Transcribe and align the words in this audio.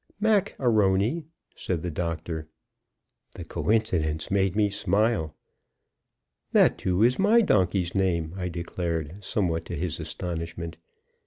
"Mac 0.19 0.55
A'Rony," 0.57 1.25
said 1.55 1.83
the 1.83 1.91
doctor. 1.91 2.47
The 3.33 3.45
coincidence 3.45 4.31
made 4.31 4.55
me 4.55 4.71
smile. 4.71 5.35
"That, 6.53 6.79
too, 6.79 7.03
is 7.03 7.19
my 7.19 7.41
donkey's 7.41 7.93
name," 7.93 8.33
I 8.35 8.49
declared, 8.49 9.23
somewhat 9.23 9.63
to 9.65 9.75
his 9.75 9.99
astonishment. 9.99 10.77